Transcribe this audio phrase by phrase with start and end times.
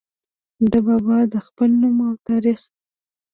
[0.71, 2.59] د بابا د خپل نوم او تاريخ